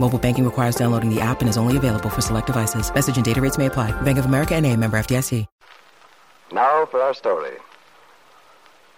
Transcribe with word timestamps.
Mobile 0.00 0.18
banking 0.18 0.44
requires 0.44 0.76
downloading 0.76 1.14
the 1.14 1.20
app 1.20 1.40
and 1.40 1.48
is 1.48 1.58
only 1.58 1.76
available 1.76 2.08
for 2.08 2.22
select 2.22 2.46
devices. 2.46 2.92
Message 2.94 3.16
and 3.16 3.24
data 3.24 3.40
rates 3.40 3.58
may 3.58 3.66
apply. 3.66 3.92
Bank 4.02 4.18
of 4.18 4.24
America 4.24 4.54
and 4.54 4.64
a 4.64 4.74
member 4.76 4.98
FDIC. 4.98 5.46
Now 6.50 6.86
for 6.86 7.02
our 7.02 7.12
story. 7.12 7.56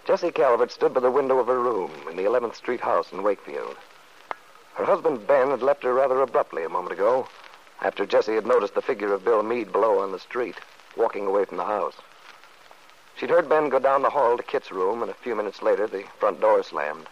Jessie 0.07 0.31
Calvert 0.31 0.71
stood 0.71 0.93
by 0.93 1.01
the 1.01 1.11
window 1.11 1.37
of 1.37 1.47
her 1.47 1.59
room 1.59 1.91
in 2.09 2.15
the 2.15 2.23
11th 2.23 2.55
Street 2.55 2.79
house 2.79 3.11
in 3.11 3.23
Wakefield. 3.23 3.75
Her 4.75 4.85
husband 4.85 5.27
Ben 5.27 5.49
had 5.49 5.61
left 5.61 5.83
her 5.83 5.93
rather 5.93 6.21
abruptly 6.21 6.63
a 6.63 6.69
moment 6.69 6.93
ago, 6.93 7.27
after 7.81 8.05
Jessie 8.05 8.35
had 8.35 8.45
noticed 8.45 8.73
the 8.73 8.81
figure 8.81 9.13
of 9.13 9.25
Bill 9.25 9.43
Meade 9.43 9.71
below 9.71 9.99
on 9.99 10.11
the 10.11 10.19
street, 10.19 10.55
walking 10.95 11.27
away 11.27 11.45
from 11.45 11.57
the 11.57 11.65
house. 11.65 11.95
She'd 13.15 13.29
heard 13.29 13.49
Ben 13.49 13.69
go 13.69 13.79
down 13.79 14.01
the 14.01 14.09
hall 14.09 14.37
to 14.37 14.43
Kit's 14.43 14.71
room, 14.71 15.01
and 15.01 15.11
a 15.11 15.15
few 15.15 15.35
minutes 15.35 15.61
later 15.61 15.87
the 15.87 16.05
front 16.19 16.39
door 16.39 16.63
slammed. 16.63 17.07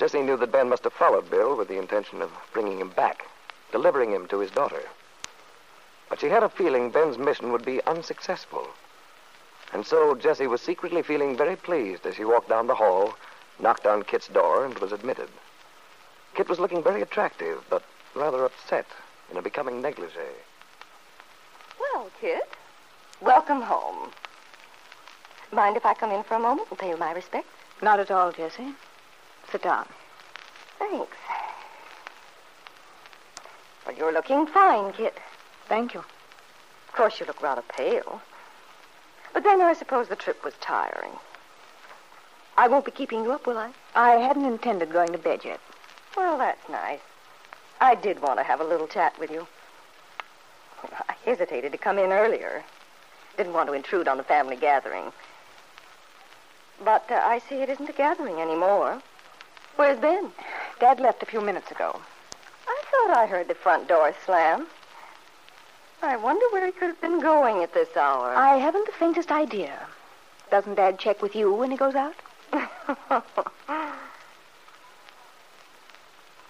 Jessie 0.00 0.22
knew 0.22 0.38
that 0.38 0.50
Ben 0.50 0.70
must 0.70 0.84
have 0.84 0.94
followed 0.94 1.28
Bill 1.28 1.54
with 1.54 1.68
the 1.68 1.76
intention 1.76 2.22
of 2.22 2.30
bringing 2.54 2.78
him 2.80 2.88
back, 2.88 3.26
delivering 3.70 4.12
him 4.12 4.26
to 4.28 4.38
his 4.38 4.50
daughter. 4.50 4.82
But 6.08 6.20
she 6.20 6.30
had 6.30 6.42
a 6.42 6.48
feeling 6.48 6.88
Ben's 6.88 7.18
mission 7.18 7.52
would 7.52 7.66
be 7.66 7.84
unsuccessful. 7.84 8.66
And 9.74 9.86
so 9.86 10.14
Jessie 10.14 10.46
was 10.46 10.62
secretly 10.62 11.02
feeling 11.02 11.36
very 11.36 11.54
pleased 11.54 12.06
as 12.06 12.14
she 12.14 12.24
walked 12.24 12.48
down 12.48 12.66
the 12.66 12.74
hall, 12.74 13.14
knocked 13.58 13.84
on 13.84 14.02
Kit's 14.02 14.28
door, 14.28 14.64
and 14.64 14.78
was 14.78 14.90
admitted. 14.90 15.28
Kit 16.34 16.48
was 16.48 16.58
looking 16.58 16.82
very 16.82 17.02
attractive, 17.02 17.62
but 17.68 17.82
rather 18.14 18.46
upset 18.46 18.86
in 19.30 19.36
a 19.36 19.42
becoming 19.42 19.82
negligee. 19.82 20.40
Well, 21.78 22.10
Kit, 22.18 22.48
welcome 23.20 23.60
home. 23.60 24.12
Mind 25.52 25.76
if 25.76 25.84
I 25.84 25.92
come 25.92 26.10
in 26.10 26.22
for 26.22 26.36
a 26.36 26.40
moment 26.40 26.68
and 26.70 26.78
pay 26.78 26.88
you 26.88 26.96
my 26.96 27.12
respects? 27.12 27.52
Not 27.82 28.00
at 28.00 28.10
all, 28.10 28.32
Jessie. 28.32 28.74
Sit 29.52 29.62
down. 29.62 29.86
Thanks. 30.78 31.16
Well, 33.86 33.96
you're 33.96 34.12
looking 34.12 34.46
fine, 34.46 34.92
Kit. 34.92 35.18
Thank 35.68 35.94
you. 35.94 36.00
Of 36.00 36.94
course, 36.94 37.18
you 37.20 37.26
look 37.26 37.42
rather 37.42 37.62
pale. 37.62 38.20
But 39.32 39.44
then 39.44 39.60
I 39.60 39.74
suppose 39.74 40.08
the 40.08 40.16
trip 40.16 40.44
was 40.44 40.54
tiring. 40.60 41.12
I 42.56 42.68
won't 42.68 42.84
be 42.84 42.90
keeping 42.90 43.24
you 43.24 43.32
up, 43.32 43.46
will 43.46 43.58
I? 43.58 43.70
I 43.94 44.16
hadn't 44.16 44.44
intended 44.44 44.92
going 44.92 45.12
to 45.12 45.18
bed 45.18 45.44
yet. 45.44 45.60
Well, 46.16 46.36
that's 46.38 46.68
nice. 46.68 47.00
I 47.80 47.94
did 47.94 48.20
want 48.20 48.38
to 48.38 48.44
have 48.44 48.60
a 48.60 48.64
little 48.64 48.86
chat 48.86 49.18
with 49.18 49.30
you. 49.30 49.46
I 50.82 51.14
hesitated 51.24 51.72
to 51.72 51.78
come 51.78 51.98
in 51.98 52.12
earlier. 52.12 52.62
Didn't 53.36 53.52
want 53.52 53.68
to 53.68 53.74
intrude 53.74 54.08
on 54.08 54.16
the 54.16 54.22
family 54.24 54.56
gathering. 54.56 55.12
But 56.84 57.10
uh, 57.10 57.14
I 57.14 57.38
see 57.38 57.56
it 57.56 57.68
isn't 57.68 57.88
a 57.88 57.92
gathering 57.92 58.40
anymore. 58.40 59.00
Where's 59.76 59.98
Ben? 59.98 60.32
Dad 60.78 61.00
left 61.00 61.22
a 61.22 61.26
few 61.26 61.40
minutes 61.40 61.70
ago. 61.70 62.00
I 62.66 62.82
thought 62.90 63.16
I 63.16 63.26
heard 63.26 63.48
the 63.48 63.54
front 63.54 63.88
door 63.88 64.14
slam. 64.24 64.66
I 66.02 66.16
wonder 66.16 66.44
where 66.50 66.64
he 66.64 66.72
could 66.72 66.88
have 66.88 67.00
been 67.00 67.20
going 67.20 67.62
at 67.62 67.74
this 67.74 67.96
hour. 67.96 68.34
I 68.34 68.56
haven't 68.56 68.86
the 68.86 68.92
faintest 68.92 69.30
idea. 69.30 69.86
Doesn't 70.50 70.76
Dad 70.76 70.98
check 70.98 71.22
with 71.22 71.36
you 71.36 71.52
when 71.52 71.70
he 71.70 71.76
goes 71.76 71.94
out? 71.94 72.14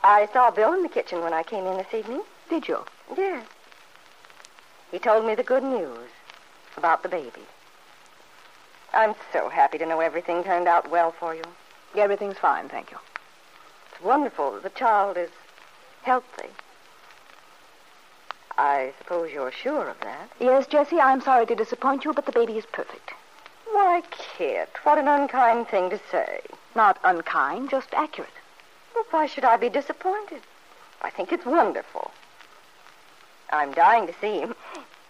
I 0.02 0.26
saw 0.32 0.50
Bill 0.50 0.72
in 0.72 0.82
the 0.82 0.88
kitchen 0.88 1.20
when 1.20 1.34
I 1.34 1.42
came 1.42 1.66
in 1.66 1.76
this 1.76 1.92
evening. 1.92 2.22
Did 2.48 2.68
you? 2.68 2.84
Yes. 3.16 3.44
He 4.90 4.98
told 4.98 5.26
me 5.26 5.34
the 5.34 5.42
good 5.42 5.62
news 5.62 6.10
about 6.76 7.02
the 7.02 7.08
baby. 7.08 7.42
I'm 8.92 9.14
so 9.32 9.48
happy 9.48 9.78
to 9.78 9.86
know 9.86 10.00
everything 10.00 10.42
turned 10.42 10.66
out 10.66 10.90
well 10.90 11.12
for 11.12 11.34
you. 11.34 11.44
Everything's 11.96 12.38
fine, 12.38 12.68
thank 12.68 12.90
you. 12.90 12.98
It's 13.92 14.02
wonderful 14.02 14.58
the 14.60 14.70
child 14.70 15.16
is 15.16 15.30
healthy. 16.02 16.48
I 18.56 18.92
suppose 18.98 19.32
you're 19.32 19.52
sure 19.52 19.88
of 19.88 20.00
that. 20.00 20.30
Yes, 20.38 20.66
Jessie, 20.66 21.00
I'm 21.00 21.20
sorry 21.20 21.46
to 21.46 21.54
disappoint 21.54 22.04
you, 22.04 22.12
but 22.12 22.26
the 22.26 22.32
baby 22.32 22.58
is 22.58 22.66
perfect. 22.66 23.12
Why, 23.70 24.02
Kit, 24.10 24.70
what 24.82 24.98
an 24.98 25.08
unkind 25.08 25.68
thing 25.68 25.90
to 25.90 26.00
say. 26.10 26.40
Not 26.74 26.98
unkind, 27.04 27.70
just 27.70 27.94
accurate. 27.94 28.30
Well, 28.94 29.04
why 29.10 29.26
should 29.26 29.44
I 29.44 29.56
be 29.56 29.68
disappointed? 29.68 30.42
I 31.02 31.10
think 31.10 31.32
it's 31.32 31.46
wonderful. 31.46 32.10
I'm 33.50 33.72
dying 33.72 34.06
to 34.06 34.14
see 34.20 34.40
him. 34.40 34.54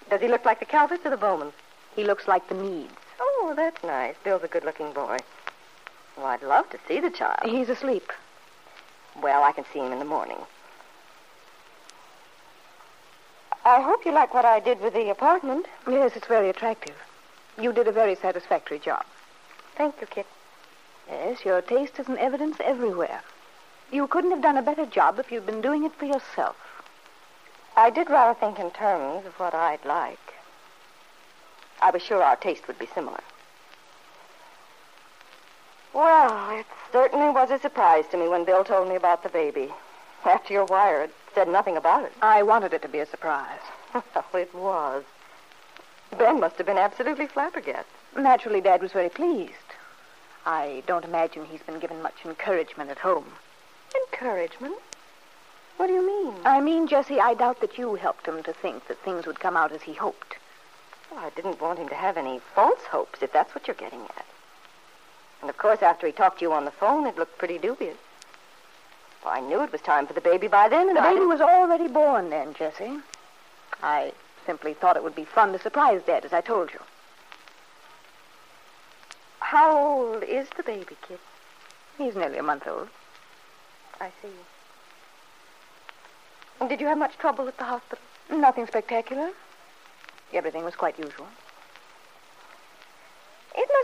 Does 0.08 0.20
he 0.20 0.28
look 0.28 0.44
like 0.44 0.60
the 0.60 0.66
Calverts 0.66 1.04
or 1.04 1.10
the 1.10 1.16
Bowmans? 1.16 1.52
He 1.94 2.04
looks 2.04 2.28
like 2.28 2.48
the 2.48 2.54
Meads. 2.54 2.92
Oh, 3.20 3.52
that's 3.56 3.82
nice. 3.82 4.14
Bill's 4.24 4.44
a 4.44 4.48
good-looking 4.48 4.92
boy. 4.92 5.18
Well, 6.20 6.28
I'd 6.28 6.42
love 6.42 6.69
to 6.69 6.78
see 6.86 7.00
the 7.00 7.08
child. 7.08 7.38
He's 7.44 7.70
asleep. 7.70 8.12
Well, 9.22 9.42
I 9.42 9.53
can 9.53 9.64
see 9.72 9.78
him 9.78 9.91
in 9.91 9.98
the 9.98 10.04
morning. 10.04 10.36
I 13.64 13.81
hope 13.81 14.04
you 14.04 14.12
like 14.12 14.34
what 14.34 14.44
I 14.44 14.60
did 14.60 14.82
with 14.82 14.92
the 14.92 15.09
apartment. 15.09 15.64
Yes, 15.88 16.12
it's 16.16 16.26
very 16.26 16.50
attractive. 16.50 16.94
You 17.59 17.72
did 17.72 17.88
a 17.88 17.92
very 17.92 18.16
satisfactory 18.16 18.78
job. 18.78 19.06
Thank 19.76 19.98
you, 20.03 20.06
Kit. 20.06 20.26
Yes, 21.09 21.42
your 21.42 21.62
taste 21.62 21.98
is 21.98 22.06
in 22.06 22.19
evidence 22.19 22.59
everywhere. 22.62 23.22
You 23.91 24.06
couldn't 24.06 24.30
have 24.30 24.42
done 24.42 24.59
a 24.59 24.62
better 24.62 24.84
job 24.84 25.18
if 25.18 25.33
you'd 25.33 25.47
been 25.47 25.62
doing 25.62 25.84
it 25.84 25.95
for 25.95 26.04
yourself. 26.04 26.56
I 27.78 27.89
did 27.89 28.10
rather 28.10 28.39
think 28.39 28.59
in 28.59 28.71
terms 28.72 29.24
of 29.24 29.33
what 29.41 29.54
I'd 29.54 29.86
like. 29.86 30.34
I 31.80 31.91
was 31.91 32.03
sure 32.03 32.22
our 32.22 32.36
taste 32.36 32.68
would 32.68 32.78
be 32.78 32.89
similar. 32.95 33.22
Well, 35.92 36.59
it 36.59 36.66
certainly 36.92 37.31
was 37.31 37.51
a 37.51 37.59
surprise 37.59 38.04
to 38.10 38.16
me 38.16 38.28
when 38.28 38.45
Bill 38.45 38.65
told 38.65 38.89
me 38.89 38.95
about 38.95 39.22
the 39.22 39.28
baby. 39.28 39.72
After 40.25 40.53
your 40.53 40.66
wire, 40.66 41.03
it 41.03 41.15
said 41.34 41.48
nothing 41.48 41.77
about 41.77 42.04
it. 42.04 42.13
I 42.22 42.42
wanted 42.42 42.72
it 42.75 42.83
to 42.83 42.89
be 42.89 42.98
a 42.98 43.07
surprise. 43.07 43.60
well, 43.95 44.25
it 44.34 44.54
was. 44.54 45.04
Ben 46.16 46.41
must 46.41 46.57
have 46.57 46.66
been 46.66 46.78
absolutely 46.78 47.27
flabbergasted. 47.27 47.87
Naturally, 48.16 48.60
Dad 48.60 48.83
was 48.83 48.92
very 48.92 49.09
pleased. 49.09 49.53
I 50.47 50.83
don't 50.87 51.04
imagine 51.04 51.45
he's 51.45 51.63
been 51.63 51.78
given 51.78 52.03
much 52.03 52.25
encouragement 52.25 52.91
at 52.91 52.98
home. 52.98 53.33
Encouragement? 54.07 54.77
What 55.77 55.86
do 55.86 55.93
you 55.93 56.07
mean? 56.07 56.34
I 56.45 56.60
mean, 56.60 56.86
Jessie, 56.86 57.21
I 57.21 57.34
doubt 57.34 57.60
that 57.60 57.78
you 57.78 57.95
helped 57.95 58.27
him 58.27 58.43
to 58.43 58.53
think 58.53 58.86
that 58.89 58.98
things 58.98 59.27
would 59.27 59.41
come 59.41 59.57
out 59.57 59.72
as 59.72 59.83
he 59.83 59.95
hoped. 59.95 60.36
Well, 61.10 61.25
I 61.25 61.31
didn't 61.31 61.60
want 61.60 61.78
him 61.78 61.89
to 61.89 61.95
have 61.95 62.16
any 62.16 62.41
false 62.54 62.83
hopes, 62.91 63.22
if 63.22 63.33
that's 63.33 63.54
what 63.54 63.66
you're 63.66 63.75
getting 63.75 64.03
at. 64.03 64.27
And 65.41 65.48
of 65.51 65.57
course, 65.57 65.83
after 65.83 66.07
he 66.07 66.13
talked 66.13 66.39
to 66.41 66.45
you 66.45 66.53
on 66.53 66.65
the 66.65 66.71
phone, 66.71 67.07
it 67.07 67.16
looked 67.16 67.39
pretty 67.39 67.59
dubious. 67.59 67.97
Well, 69.25 69.34
I 69.34 69.41
knew 69.41 69.63
it 69.63 69.72
was 69.72 69.81
time 69.81 70.07
for 70.07 70.13
the 70.13 70.21
baby 70.21 70.48
by 70.48 70.69
then, 70.69 70.89
and 70.89 70.97
The 70.97 71.01
I 71.01 71.04
baby 71.09 71.15
didn't- 71.21 71.28
was 71.31 71.41
already 71.41 71.89
born 71.89 72.31
then, 72.31 72.54
Jessie. 72.54 73.01
I 73.83 74.13
simply 74.47 74.75
thought 74.75 74.97
it 74.97 75.03
would 75.03 75.15
be 75.15 75.25
fun 75.25 75.53
to 75.53 75.59
surprise 75.59 76.03
Dad, 76.03 76.25
as 76.25 76.33
I 76.33 76.41
told 76.41 76.72
you. 76.72 76.81
How 79.41 79.77
old 79.77 80.22
is 80.22 80.48
the 80.57 80.63
baby, 80.63 80.97
Kit? 81.07 81.21
He's 81.98 82.15
nearly 82.15 82.39
a 82.39 82.43
month 82.43 82.66
old. 82.66 82.89
I 84.01 84.10
see. 84.22 84.33
And 86.60 86.69
did 86.69 86.81
you 86.81 86.86
have 86.86 86.98
much 86.98 87.19
trouble 87.19 87.48
at 87.48 87.57
the 87.59 87.65
hospital? 87.65 88.04
Nothing 88.31 88.66
spectacular. 88.66 89.31
Everything 90.33 90.65
was 90.65 90.77
quite 90.77 90.98
usual. 90.98 91.27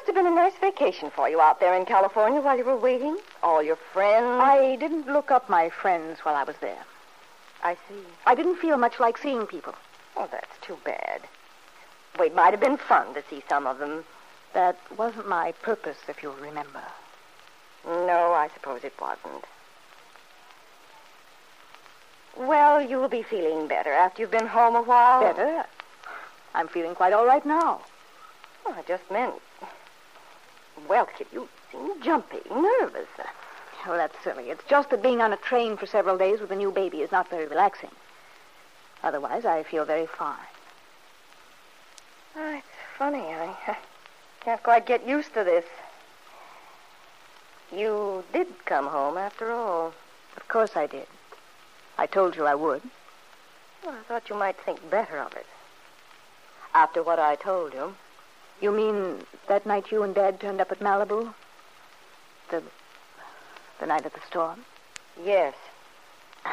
Must 0.07 0.17
have 0.17 0.25
been 0.25 0.33
a 0.33 0.37
nice 0.37 0.57
vacation 0.61 1.11
for 1.11 1.29
you 1.29 1.41
out 1.41 1.59
there 1.59 1.75
in 1.75 1.85
California 1.85 2.41
while 2.41 2.57
you 2.57 2.63
were 2.63 2.77
waiting. 2.77 3.19
All 3.43 3.61
your 3.61 3.75
friends. 3.75 4.41
I 4.41 4.77
didn't 4.77 5.09
look 5.09 5.33
up 5.33 5.51
my 5.51 5.69
friends 5.69 6.21
while 6.21 6.37
I 6.37 6.45
was 6.45 6.55
there. 6.61 6.85
I 7.65 7.75
see. 7.89 8.05
I 8.25 8.37
didn't 8.37 8.59
feel 8.59 8.77
much 8.77 9.01
like 9.01 9.19
seeing 9.19 9.47
people. 9.47 9.75
Oh, 10.17 10.29
that's 10.31 10.57
too 10.63 10.79
bad. 10.85 11.23
Well, 12.17 12.29
it 12.29 12.37
might 12.37 12.53
have 12.53 12.61
been 12.61 12.77
fun 12.77 13.15
to 13.15 13.25
see 13.29 13.43
some 13.49 13.67
of 13.67 13.81
them. 13.81 14.05
That 14.55 14.79
wasn't 14.97 15.29
my 15.29 15.51
purpose, 15.61 15.99
if 16.07 16.23
you'll 16.23 16.35
remember. 16.35 16.85
No, 17.85 18.33
I 18.33 18.49
suppose 18.55 18.85
it 18.85 18.95
wasn't. 19.01 19.45
Well, 22.37 22.81
you'll 22.81 23.09
be 23.09 23.25
feeling 23.25 23.67
better 23.67 23.91
after 23.91 24.23
you've 24.23 24.31
been 24.31 24.47
home 24.47 24.77
a 24.77 24.83
while. 24.83 25.21
Better? 25.21 25.65
I'm 26.55 26.69
feeling 26.69 26.95
quite 26.95 27.13
all 27.13 27.27
right 27.27 27.45
now. 27.45 27.81
Oh, 28.67 28.73
I 28.79 28.83
just 28.83 29.11
meant. 29.11 29.35
Well, 30.89 31.07
Kit, 31.07 31.29
you 31.33 31.49
seem 31.73 32.01
jumpy, 32.03 32.41
nervous. 32.51 33.09
Well, 33.87 33.97
that's 33.97 34.17
silly. 34.25 34.51
It's 34.51 34.65
just 34.69 34.91
that 34.91 35.03
being 35.03 35.21
on 35.21 35.33
a 35.33 35.37
train 35.37 35.77
for 35.77 35.87
several 35.87 36.19
days 36.19 36.41
with 36.41 36.51
a 36.51 36.57
new 36.57 36.73
baby 36.73 37.03
is 37.03 37.13
not 37.13 37.31
very 37.31 37.47
relaxing. 37.47 37.91
Otherwise, 39.03 39.45
I 39.45 39.63
feel 39.63 39.85
very 39.85 40.07
fine. 40.07 40.37
Oh, 42.37 42.55
it's 42.57 42.67
funny. 42.99 43.21
I, 43.21 43.57
I 43.67 43.77
can't 44.41 44.63
quite 44.63 44.87
get 44.87 45.07
used 45.07 45.33
to 45.35 45.45
this. 45.45 45.65
You 47.73 48.25
did 48.33 48.49
come 48.65 48.87
home 48.87 49.17
after 49.17 49.53
all. 49.53 49.95
Of 50.37 50.49
course 50.49 50.77
I 50.77 50.87
did. 50.87 51.07
I 51.99 52.07
told 52.07 52.37
you 52.37 52.47
I 52.47 52.55
would. 52.55 52.83
Well, 53.85 53.95
I 53.95 54.03
thought 54.03 54.29
you 54.29 54.37
might 54.37 54.57
think 54.57 54.91
better 54.91 55.19
of 55.19 55.33
it. 55.35 55.47
After 56.75 57.03
what 57.03 57.19
I 57.19 57.37
told 57.37 57.73
you. 57.73 57.95
You 58.61 58.73
mean 58.73 59.25
that 59.49 59.67
night 59.67 59.93
you 59.93 60.03
and 60.03 60.15
Dad 60.15 60.41
turned 60.41 60.61
up 60.61 60.73
at 60.73 60.81
Malibu? 60.81 61.35
The 62.51 62.63
the 63.79 63.87
night 63.87 64.07
of 64.07 64.15
the 64.15 64.21
storm? 64.27 64.65
Yes. 65.23 65.55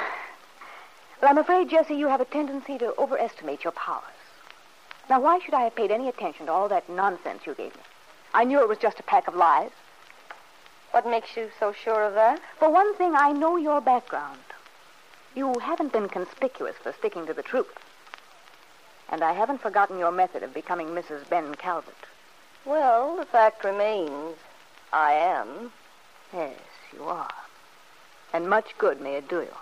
Well, 1.22 1.32
I'm 1.32 1.38
afraid, 1.38 1.70
Jessie, 1.70 1.96
you 1.96 2.10
have 2.10 2.20
a 2.20 2.26
tendency 2.26 2.78
to 2.80 2.94
overestimate 2.98 3.64
your 3.64 3.72
powers. 3.72 4.04
Now, 5.10 5.22
why 5.22 5.40
should 5.40 5.54
I 5.54 5.62
have 5.62 5.74
paid 5.74 5.90
any 5.90 6.10
attention 6.10 6.48
to 6.48 6.52
all 6.52 6.68
that 6.68 6.90
nonsense 6.90 7.44
you 7.46 7.54
gave 7.54 7.74
me? 7.74 7.82
I 8.34 8.44
knew 8.44 8.60
it 8.60 8.68
was 8.68 8.78
just 8.78 9.00
a 9.00 9.04
pack 9.04 9.30
of 9.30 9.36
lies. 9.36 9.72
What 10.92 11.08
makes 11.08 11.38
you 11.38 11.50
so 11.58 11.72
sure 11.72 12.04
of 12.04 12.14
that? 12.16 12.42
For 12.60 12.70
one 12.70 12.94
thing, 12.96 13.16
I 13.16 13.32
know 13.32 13.56
your 13.56 13.80
background. 13.80 14.42
You 15.34 15.60
haven't 15.60 15.94
been 15.94 16.10
conspicuous 16.10 16.76
for 16.76 16.92
sticking 16.92 17.26
to 17.28 17.34
the 17.34 17.42
truth. 17.42 17.74
And 19.10 19.24
I 19.24 19.34
haven't 19.34 19.62
forgotten 19.62 20.00
your 20.00 20.12
method 20.12 20.44
of 20.44 20.54
becoming 20.54 20.88
Mrs. 20.88 21.28
Ben 21.30 21.56
Calvert. 21.56 21.94
Well, 22.66 23.16
the 23.18 23.26
fact 23.26 23.64
remains, 23.64 24.38
I 24.92 25.14
am. 25.14 25.72
Yes, 26.34 26.60
you 26.94 27.04
are. 27.04 27.34
And 28.32 28.50
much 28.50 28.78
good 28.78 29.02
may 29.02 29.16
it 29.16 29.28
do 29.28 29.42
you. 29.42 29.56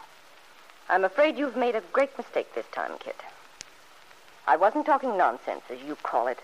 I'm 0.89 1.03
afraid 1.03 1.37
you've 1.37 1.57
made 1.57 1.75
a 1.75 1.83
great 1.93 2.17
mistake 2.17 2.53
this 2.53 2.65
time, 2.71 2.91
Kit. 2.99 3.15
I 4.47 4.57
wasn't 4.57 4.85
talking 4.85 5.17
nonsense, 5.17 5.63
as 5.69 5.79
you 5.81 5.95
call 6.03 6.27
it. 6.27 6.39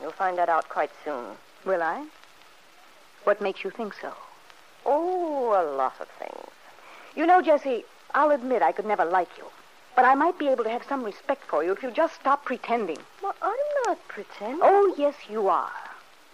You'll 0.00 0.12
find 0.12 0.38
that 0.38 0.48
out 0.48 0.68
quite 0.68 0.90
soon. 1.04 1.36
Will 1.64 1.82
I? 1.82 2.06
What 3.24 3.40
makes 3.40 3.64
you 3.64 3.70
think 3.70 3.94
so? 4.00 4.12
Oh, 4.86 5.50
a 5.50 5.64
lot 5.76 5.94
of 6.00 6.08
things. 6.18 6.50
You 7.14 7.26
know, 7.26 7.42
Jessie, 7.42 7.84
I'll 8.14 8.30
admit 8.30 8.62
I 8.62 8.72
could 8.72 8.86
never 8.86 9.04
like 9.04 9.28
you. 9.36 9.44
But 9.98 10.04
I 10.04 10.14
might 10.14 10.38
be 10.38 10.46
able 10.46 10.62
to 10.62 10.70
have 10.70 10.84
some 10.88 11.02
respect 11.02 11.42
for 11.48 11.64
you 11.64 11.72
if 11.72 11.82
you 11.82 11.90
just 11.90 12.14
stop 12.14 12.44
pretending. 12.44 12.98
Well, 13.20 13.34
I'm 13.42 13.56
not 13.84 13.98
pretending. 14.06 14.60
Oh, 14.62 14.94
yes, 14.96 15.16
you 15.28 15.48
are. 15.48 15.72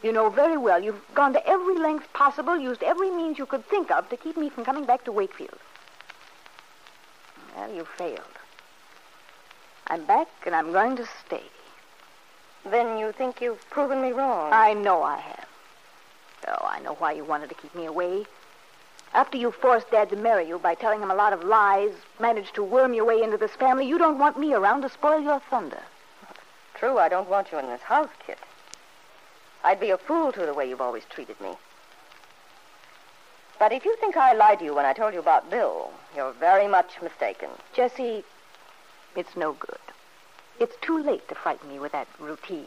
You 0.02 0.12
know 0.12 0.28
very 0.28 0.58
well 0.58 0.82
you've 0.82 1.00
gone 1.14 1.32
to 1.32 1.48
every 1.48 1.78
length 1.78 2.12
possible, 2.12 2.58
used 2.58 2.82
every 2.82 3.10
means 3.10 3.38
you 3.38 3.46
could 3.46 3.64
think 3.64 3.90
of 3.90 4.10
to 4.10 4.18
keep 4.18 4.36
me 4.36 4.50
from 4.50 4.66
coming 4.66 4.84
back 4.84 5.06
to 5.06 5.12
Wakefield. 5.12 5.58
Well, 7.56 7.74
you 7.74 7.86
failed. 7.86 8.36
I'm 9.86 10.04
back, 10.04 10.28
and 10.44 10.54
I'm 10.54 10.70
going 10.70 10.96
to 10.96 11.08
stay. 11.24 11.44
Then 12.70 12.98
you 12.98 13.12
think 13.12 13.40
you've 13.40 13.64
proven 13.70 14.02
me 14.02 14.12
wrong. 14.12 14.52
I 14.52 14.74
know 14.74 15.02
I 15.02 15.16
have. 15.16 15.48
Oh, 16.48 16.66
I 16.66 16.80
know 16.80 16.96
why 16.96 17.12
you 17.12 17.24
wanted 17.24 17.48
to 17.48 17.54
keep 17.54 17.74
me 17.74 17.86
away. 17.86 18.26
After 19.14 19.36
you 19.36 19.52
forced 19.52 19.92
Dad 19.92 20.10
to 20.10 20.16
marry 20.16 20.46
you 20.48 20.58
by 20.58 20.74
telling 20.74 21.00
him 21.00 21.10
a 21.10 21.14
lot 21.14 21.32
of 21.32 21.44
lies, 21.44 21.92
managed 22.18 22.56
to 22.56 22.64
worm 22.64 22.94
your 22.94 23.04
way 23.04 23.22
into 23.22 23.36
this 23.36 23.52
family, 23.52 23.86
you 23.86 23.96
don't 23.96 24.18
want 24.18 24.38
me 24.38 24.52
around 24.52 24.82
to 24.82 24.88
spoil 24.88 25.20
your 25.20 25.38
thunder. 25.38 25.82
True, 26.74 26.98
I 26.98 27.08
don't 27.08 27.28
want 27.28 27.52
you 27.52 27.58
in 27.58 27.66
this 27.66 27.82
house, 27.82 28.10
Kit. 28.26 28.40
I'd 29.62 29.78
be 29.78 29.90
a 29.90 29.98
fool 29.98 30.32
to 30.32 30.44
the 30.44 30.52
way 30.52 30.68
you've 30.68 30.80
always 30.80 31.04
treated 31.04 31.40
me. 31.40 31.50
But 33.60 33.72
if 33.72 33.84
you 33.84 33.96
think 33.96 34.16
I 34.16 34.32
lied 34.32 34.58
to 34.58 34.64
you 34.64 34.74
when 34.74 34.84
I 34.84 34.92
told 34.92 35.14
you 35.14 35.20
about 35.20 35.48
Bill, 35.48 35.90
you're 36.16 36.32
very 36.32 36.66
much 36.66 37.00
mistaken. 37.00 37.50
Jessie, 37.72 38.24
it's 39.14 39.36
no 39.36 39.52
good. 39.52 39.78
It's 40.58 40.74
too 40.82 40.98
late 40.98 41.28
to 41.28 41.36
frighten 41.36 41.68
me 41.68 41.78
with 41.78 41.92
that 41.92 42.08
routine. 42.18 42.66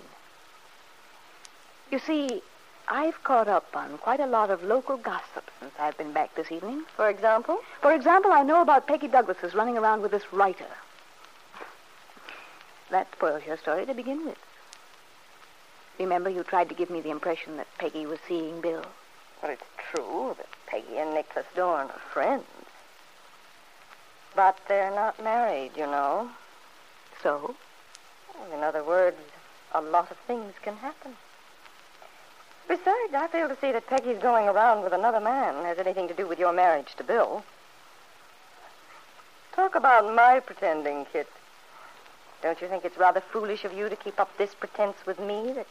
You 1.91 1.99
see, 1.99 2.41
I've 2.89 3.21
caught 3.23 3.49
up 3.49 3.75
on 3.75 3.97
quite 3.97 4.21
a 4.21 4.25
lot 4.25 4.49
of 4.49 4.63
local 4.63 4.95
gossip 4.95 5.51
since 5.59 5.73
I've 5.77 5.97
been 5.97 6.13
back 6.13 6.35
this 6.35 6.51
evening. 6.51 6.83
For 6.95 7.09
example? 7.09 7.59
For 7.81 7.93
example, 7.93 8.31
I 8.31 8.43
know 8.43 8.61
about 8.61 8.87
Peggy 8.87 9.09
Douglas's 9.09 9.53
running 9.53 9.77
around 9.77 10.01
with 10.01 10.11
this 10.11 10.31
writer. 10.31 10.67
That 12.89 13.11
spoils 13.11 13.43
your 13.45 13.57
story 13.57 13.85
to 13.85 13.93
begin 13.93 14.25
with. 14.25 14.37
Remember, 15.99 16.29
you 16.29 16.43
tried 16.43 16.69
to 16.69 16.75
give 16.75 16.89
me 16.89 17.01
the 17.01 17.09
impression 17.09 17.57
that 17.57 17.67
Peggy 17.77 18.05
was 18.05 18.19
seeing 18.25 18.61
Bill. 18.61 18.85
Well, 19.41 19.51
it's 19.51 19.63
true 19.91 20.35
that 20.37 20.47
Peggy 20.67 20.97
and 20.97 21.13
Nicholas 21.13 21.45
Dorn 21.55 21.87
are 21.87 22.01
friends. 22.13 22.45
But 24.33 24.59
they're 24.69 24.95
not 24.95 25.21
married, 25.21 25.71
you 25.75 25.87
know. 25.87 26.29
So? 27.21 27.55
In 28.53 28.63
other 28.63 28.83
words, 28.83 29.17
a 29.73 29.81
lot 29.81 30.09
of 30.09 30.17
things 30.25 30.53
can 30.61 30.77
happen. 30.77 31.17
Besides, 32.67 33.13
I 33.13 33.27
fail 33.31 33.47
to 33.47 33.55
see 33.61 33.71
that 33.71 33.87
Peggy's 33.87 34.17
going 34.17 34.47
around 34.47 34.83
with 34.83 34.93
another 34.93 35.21
man 35.21 35.63
has 35.63 35.79
anything 35.79 36.07
to 36.09 36.13
do 36.13 36.27
with 36.27 36.37
your 36.37 36.51
marriage 36.51 36.95
to 36.97 37.03
Bill. 37.03 37.43
Talk 39.53 39.75
about 39.75 40.13
my 40.13 40.39
pretending, 40.39 41.05
Kit. 41.05 41.27
Don't 42.41 42.61
you 42.61 42.67
think 42.67 42.85
it's 42.85 42.97
rather 42.97 43.21
foolish 43.21 43.63
of 43.65 43.73
you 43.73 43.89
to 43.89 43.95
keep 43.95 44.19
up 44.19 44.37
this 44.37 44.53
pretense 44.53 44.97
with 45.05 45.19
me 45.19 45.53
that 45.53 45.67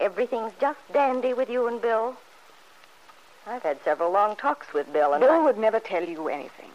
everything's 0.00 0.52
just 0.60 0.80
dandy 0.92 1.34
with 1.34 1.50
you 1.50 1.66
and 1.66 1.82
Bill? 1.82 2.16
I've 3.46 3.62
had 3.62 3.82
several 3.82 4.10
long 4.10 4.36
talks 4.36 4.72
with 4.72 4.92
Bill, 4.92 5.12
and 5.12 5.20
Bill 5.20 5.32
I- 5.32 5.38
would 5.38 5.58
never 5.58 5.80
tell 5.80 6.04
you 6.04 6.28
anything. 6.28 6.70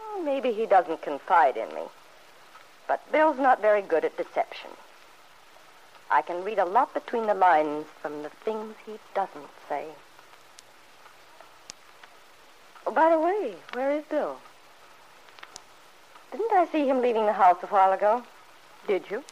Well, 0.00 0.22
maybe 0.22 0.52
he 0.52 0.66
doesn't 0.66 1.02
confide 1.02 1.56
in 1.56 1.68
me. 1.74 1.82
But 2.86 3.00
Bill's 3.12 3.38
not 3.38 3.60
very 3.60 3.82
good 3.82 4.04
at 4.04 4.16
deception. 4.16 4.70
I 6.10 6.22
can 6.22 6.44
read 6.44 6.58
a 6.58 6.64
lot 6.64 6.94
between 6.94 7.26
the 7.26 7.34
lines 7.34 7.86
from 8.00 8.22
the 8.22 8.30
things 8.44 8.74
he 8.86 8.98
doesn't 9.14 9.48
say. 9.68 9.86
Oh, 12.86 12.92
by 12.92 13.10
the 13.10 13.18
way, 13.18 13.54
where 13.72 13.90
is 13.90 14.04
Bill? 14.04 14.38
Didn't 16.30 16.52
I 16.52 16.66
see 16.66 16.86
him 16.86 17.00
leaving 17.00 17.26
the 17.26 17.32
house 17.32 17.62
a 17.62 17.66
while 17.66 17.92
ago? 17.92 18.22
Did 18.86 19.10
you? 19.10 19.24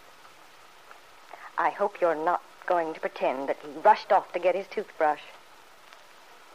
I 1.59 1.71
hope 1.71 2.01
you're 2.01 2.25
not 2.25 2.43
going 2.67 2.95
to 2.95 3.01
pretend 3.01 3.49
that 3.49 3.59
he 3.63 3.69
rushed 3.81 4.13
off 4.13 4.33
to 4.33 4.39
get 4.39 4.55
his 4.55 4.67
toothbrush. 4.69 5.21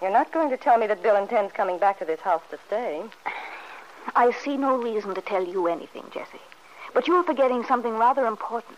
You're 0.01 0.11
not 0.11 0.31
going 0.31 0.49
to 0.49 0.57
tell 0.57 0.77
me 0.77 0.87
that 0.87 1.03
Bill 1.03 1.15
intends 1.15 1.53
coming 1.53 1.77
back 1.77 1.99
to 1.99 2.05
this 2.05 2.21
house 2.21 2.43
to 2.51 2.57
stay. 2.67 3.03
I 4.15 4.31
see 4.31 4.57
no 4.57 4.77
reason 4.77 5.13
to 5.15 5.21
tell 5.21 5.45
you 5.45 5.67
anything, 5.67 6.05
Jessie. 6.13 6.41
But 6.93 7.07
you're 7.07 7.23
forgetting 7.23 7.63
something 7.65 7.97
rather 7.97 8.25
important. 8.25 8.77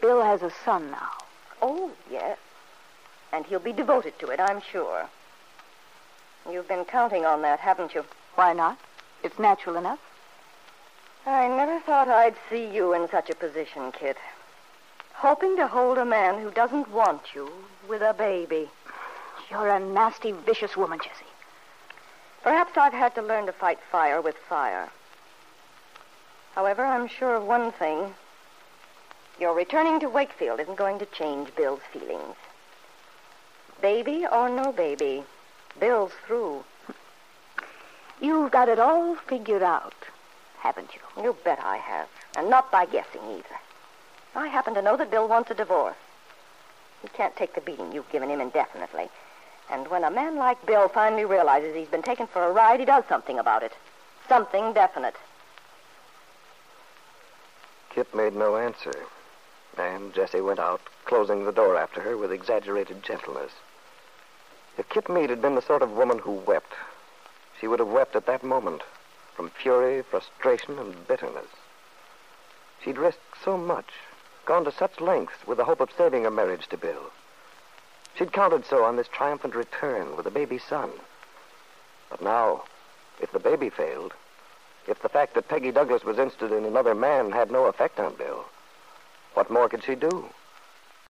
Bill 0.00 0.22
has 0.22 0.42
a 0.42 0.52
son 0.64 0.90
now. 0.90 1.10
Oh, 1.60 1.90
yes. 2.10 2.38
And 3.32 3.44
he'll 3.46 3.58
be 3.58 3.72
devoted 3.72 4.18
to 4.20 4.28
it, 4.28 4.40
I'm 4.40 4.60
sure. 4.60 5.08
You've 6.50 6.68
been 6.68 6.84
counting 6.84 7.24
on 7.24 7.42
that, 7.42 7.60
haven't 7.60 7.94
you? 7.94 8.04
Why 8.34 8.52
not? 8.52 8.78
It's 9.22 9.38
natural 9.38 9.76
enough. 9.76 9.98
I 11.26 11.48
never 11.48 11.80
thought 11.80 12.08
I'd 12.08 12.36
see 12.48 12.66
you 12.74 12.94
in 12.94 13.08
such 13.08 13.28
a 13.28 13.34
position, 13.34 13.92
Kit. 13.92 14.16
Hoping 15.14 15.56
to 15.56 15.66
hold 15.66 15.98
a 15.98 16.04
man 16.04 16.40
who 16.40 16.50
doesn't 16.50 16.90
want 16.90 17.34
you 17.34 17.50
with 17.88 18.00
a 18.02 18.14
baby. 18.14 18.70
You're 19.50 19.68
a 19.68 19.80
nasty, 19.80 20.32
vicious 20.32 20.76
woman, 20.76 21.00
Jessie. 21.00 21.24
Perhaps 22.42 22.76
I've 22.76 22.92
had 22.92 23.14
to 23.16 23.22
learn 23.22 23.46
to 23.46 23.52
fight 23.52 23.78
fire 23.90 24.20
with 24.20 24.36
fire. 24.48 24.88
However, 26.54 26.84
I'm 26.84 27.08
sure 27.08 27.34
of 27.34 27.44
one 27.44 27.72
thing. 27.72 28.14
Your 29.40 29.54
returning 29.54 30.00
to 30.00 30.08
Wakefield 30.08 30.58
isn't 30.58 30.76
going 30.76 30.98
to 30.98 31.06
change 31.06 31.54
Bill's 31.54 31.80
feelings. 31.92 32.34
Baby 33.80 34.26
or 34.30 34.48
no 34.48 34.72
baby, 34.72 35.22
Bill's 35.78 36.10
through. 36.26 36.64
You've 38.20 38.50
got 38.50 38.68
it 38.68 38.80
all 38.80 39.14
figured 39.14 39.62
out, 39.62 39.94
haven't 40.58 40.90
you? 40.94 41.22
You 41.22 41.36
bet 41.44 41.60
I 41.62 41.76
have. 41.76 42.08
And 42.36 42.50
not 42.50 42.72
by 42.72 42.86
guessing 42.86 43.20
either. 43.30 43.60
I 44.34 44.48
happen 44.48 44.74
to 44.74 44.82
know 44.82 44.96
that 44.96 45.10
Bill 45.10 45.28
wants 45.28 45.52
a 45.52 45.54
divorce. 45.54 45.94
He 47.02 47.08
can't 47.08 47.36
take 47.36 47.54
the 47.54 47.60
beating 47.60 47.92
you've 47.92 48.10
given 48.10 48.28
him 48.28 48.40
indefinitely. 48.40 49.08
And 49.70 49.86
when 49.88 50.02
a 50.02 50.10
man 50.10 50.36
like 50.36 50.66
Bill 50.66 50.88
finally 50.88 51.24
realizes 51.24 51.76
he's 51.76 51.86
been 51.88 52.02
taken 52.02 52.26
for 52.26 52.42
a 52.42 52.50
ride, 52.50 52.80
he 52.80 52.86
does 52.86 53.04
something 53.08 53.38
about 53.38 53.62
it. 53.62 53.72
Something 54.28 54.72
definite. 54.72 55.14
Kit 57.90 58.12
made 58.14 58.34
no 58.34 58.56
answer. 58.56 59.06
And 59.78 60.12
Jessie 60.12 60.40
went 60.40 60.58
out, 60.58 60.80
closing 61.04 61.44
the 61.44 61.52
door 61.52 61.76
after 61.76 62.00
her 62.00 62.16
with 62.16 62.32
exaggerated 62.32 63.02
gentleness. 63.02 63.52
If 64.76 64.88
Kit 64.88 65.08
Mead 65.08 65.30
had 65.30 65.40
been 65.40 65.54
the 65.54 65.62
sort 65.62 65.82
of 65.82 65.92
woman 65.92 66.18
who 66.18 66.32
wept, 66.32 66.74
she 67.60 67.68
would 67.68 67.78
have 67.78 67.88
wept 67.88 68.16
at 68.16 68.26
that 68.26 68.42
moment 68.42 68.82
from 69.34 69.50
fury, 69.50 70.02
frustration, 70.02 70.78
and 70.80 71.06
bitterness. 71.06 71.46
She'd 72.82 72.98
risked 72.98 73.42
so 73.44 73.56
much, 73.56 73.90
gone 74.46 74.64
to 74.64 74.72
such 74.72 75.00
lengths 75.00 75.46
with 75.46 75.58
the 75.58 75.64
hope 75.64 75.80
of 75.80 75.92
saving 75.96 76.24
her 76.24 76.30
marriage 76.30 76.66
to 76.68 76.76
Bill. 76.76 77.12
She'd 78.16 78.32
counted 78.32 78.66
so 78.66 78.82
on 78.84 78.96
this 78.96 79.06
triumphant 79.06 79.54
return 79.54 80.16
with 80.16 80.26
a 80.26 80.30
baby 80.32 80.58
son. 80.58 80.90
But 82.10 82.20
now, 82.20 82.64
if 83.20 83.30
the 83.30 83.38
baby 83.38 83.70
failed, 83.70 84.12
if 84.88 85.00
the 85.02 85.08
fact 85.08 85.34
that 85.34 85.48
Peggy 85.48 85.70
Douglas 85.70 86.02
was 86.02 86.18
interested 86.18 86.50
in 86.50 86.64
another 86.64 86.96
man 86.96 87.30
had 87.30 87.52
no 87.52 87.66
effect 87.66 88.00
on 88.00 88.14
Bill, 88.14 88.44
what 89.38 89.52
more 89.52 89.68
could 89.68 89.84
she 89.84 89.94
do? 89.94 90.28